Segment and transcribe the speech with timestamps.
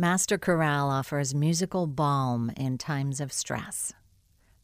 [0.00, 3.92] Master Chorale offers musical balm in times of stress.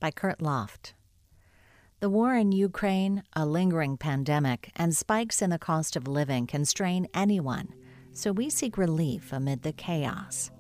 [0.01, 0.95] By Kurt Loft.
[2.01, 6.65] The war in Ukraine, a lingering pandemic, and spikes in the cost of living can
[6.65, 7.75] strain anyone,
[8.15, 10.51] so we seek relief amid the chaos.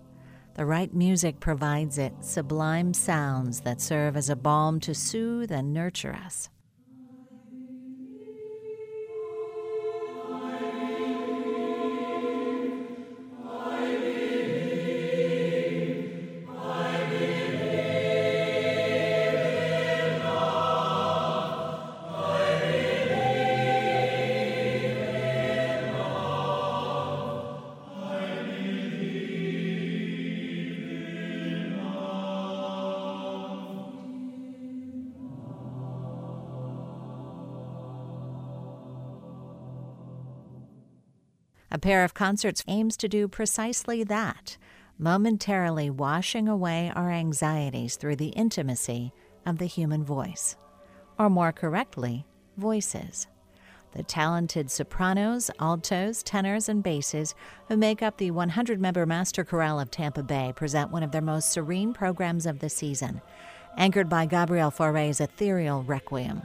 [0.56, 5.72] The right music provides it sublime sounds that serve as a balm to soothe and
[5.72, 6.50] nurture us.
[41.70, 44.56] A pair of concerts aims to do precisely that,
[44.98, 49.12] momentarily washing away our anxieties through the intimacy
[49.44, 50.56] of the human voice.
[51.18, 52.24] Or more correctly,
[52.56, 53.26] voices.
[53.92, 57.34] The talented sopranos, altos, tenors, and basses
[57.68, 61.22] who make up the 100 member Master Chorale of Tampa Bay present one of their
[61.22, 63.22] most serene programs of the season,
[63.76, 66.42] anchored by Gabriel Fauré's ethereal Requiem.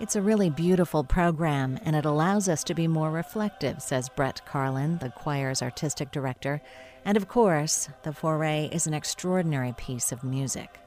[0.00, 4.40] It's a really beautiful program, and it allows us to be more reflective, says Brett
[4.44, 6.60] Karlin, the choir's artistic director.
[7.04, 10.80] And of course, the Fauré is an extraordinary piece of music.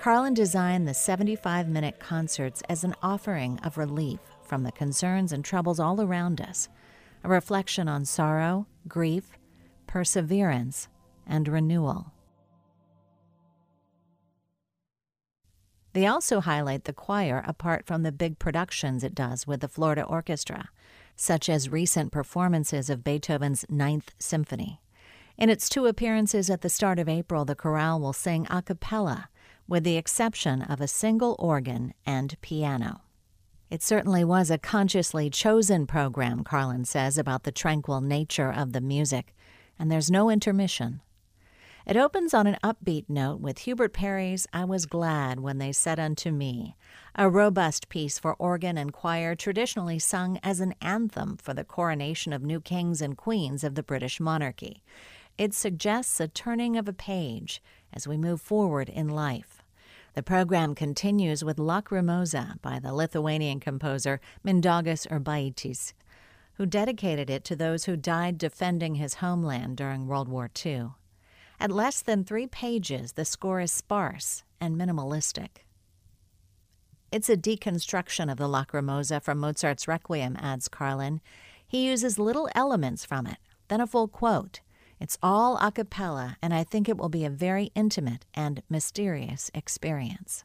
[0.00, 5.44] Karlin designed the 75 minute concerts as an offering of relief from the concerns and
[5.44, 6.68] troubles all around us,
[7.22, 9.38] a reflection on sorrow, grief,
[9.86, 10.88] perseverance,
[11.28, 12.11] and renewal.
[15.92, 20.02] They also highlight the choir apart from the big productions it does with the Florida
[20.02, 20.70] Orchestra,
[21.16, 24.80] such as recent performances of Beethoven's Ninth Symphony.
[25.36, 29.28] In its two appearances at the start of April, the chorale will sing a cappella,
[29.68, 33.02] with the exception of a single organ and piano.
[33.70, 38.82] It certainly was a consciously chosen program, Karlin says about the tranquil nature of the
[38.82, 39.34] music,
[39.78, 41.00] and there's no intermission.
[41.84, 45.98] It opens on an upbeat note with Hubert Parry's I Was Glad When They Said
[45.98, 46.76] Unto Me,
[47.16, 52.32] a robust piece for organ and choir traditionally sung as an anthem for the coronation
[52.32, 54.84] of new kings and queens of the British monarchy.
[55.36, 57.60] It suggests a turning of a page
[57.92, 59.60] as we move forward in life.
[60.14, 65.94] The program continues with Lacrimosa by the Lithuanian composer Mindaugas Urbaitis,
[66.54, 70.90] who dedicated it to those who died defending his homeland during World War II.
[71.62, 75.62] At less than three pages, the score is sparse and minimalistic.
[77.12, 81.20] It's a deconstruction of the Lacrimosa from Mozart's Requiem, adds Karlin.
[81.64, 83.36] He uses little elements from it,
[83.68, 84.58] then a full quote.
[84.98, 89.48] It's all a cappella, and I think it will be a very intimate and mysterious
[89.54, 90.42] experience.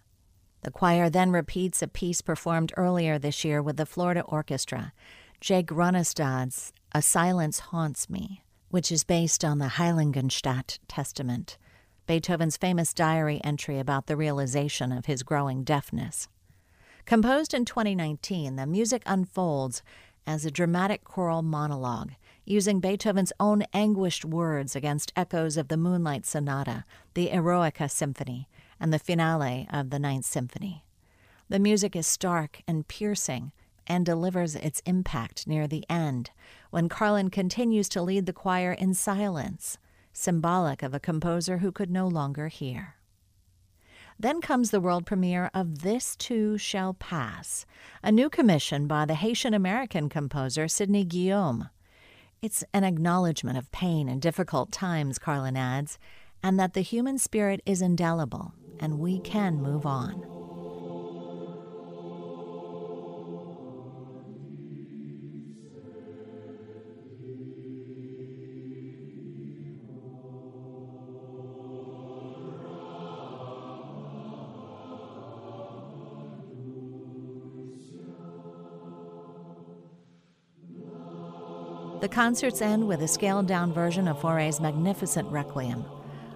[0.62, 4.94] The choir then repeats a piece performed earlier this year with the Florida Orchestra,
[5.42, 11.58] Jake Runestad's A Silence Haunts Me which is based on the Heiligenstadt Testament,
[12.06, 16.28] Beethoven's famous diary entry about the realization of his growing deafness.
[17.06, 19.82] Composed in 2019, the music unfolds
[20.26, 22.12] as a dramatic choral monologue,
[22.44, 28.50] using Beethoven's own anguished words against echoes of the Moonlight Sonata, the Eroica Symphony,
[28.80, 30.84] and the finale of the Ninth Symphony.
[31.50, 33.54] The music is stark and piercing,
[33.88, 36.32] and delivers its impact near the end,
[36.70, 39.78] when Karlin continues to lead the choir in silence,
[40.14, 42.96] symbolic of a composer who could no longer hear.
[44.20, 47.66] Then comes the world premiere of This Too Shall Pass,
[48.04, 51.70] a new commission by the Haitian American composer Sidney Guillaume.
[52.42, 56.00] It's an acknowledgement of pain and difficult times, Karlin adds,
[56.44, 60.37] and that the human spirit is indelible and we can move on.
[82.00, 85.84] The concerts end with a scaled down version of Fauré's magnificent Requiem.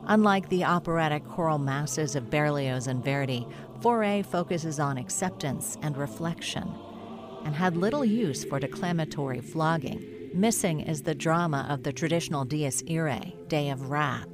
[0.06, 3.48] Unlike the operatic choral masses of Berlioz and Verdi,
[3.80, 6.68] Fauré focuses on acceptance and reflection,
[7.46, 10.32] and had little use for declamatory flogging.
[10.34, 14.30] Missing is the drama of the traditional Dies Irae, Day of Wrath.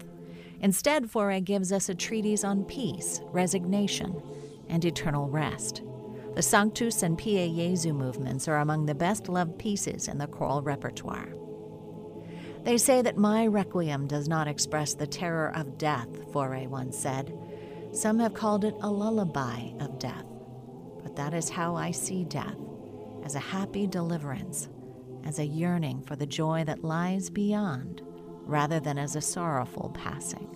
[0.62, 4.22] Instead, Fauré gives us a treatise on peace, resignation,
[4.70, 5.82] and eternal rest.
[6.38, 10.62] The Sanctus and Pie Jesu movements are among the best loved pieces in the choral
[10.62, 11.30] repertoire.
[12.64, 17.36] They say that my requiem does not express the terror of death, Fauré once said.
[17.92, 20.26] Some have called it a lullaby of death.
[21.02, 22.60] But that is how I see death
[23.26, 24.70] as a happy deliverance,
[25.24, 28.04] as a yearning for the joy that lies beyond,
[28.44, 30.56] rather than as a sorrowful passing.